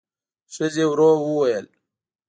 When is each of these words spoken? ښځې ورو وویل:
ښځې 0.53 0.83
ورو 0.89 1.09
وویل: 1.23 1.65